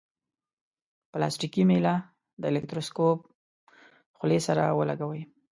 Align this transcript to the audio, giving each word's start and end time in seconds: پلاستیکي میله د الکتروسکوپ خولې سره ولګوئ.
پلاستیکي 1.11 1.63
میله 1.69 1.95
د 2.41 2.43
الکتروسکوپ 2.51 3.19
خولې 4.17 4.39
سره 4.47 4.63
ولګوئ. 4.79 5.21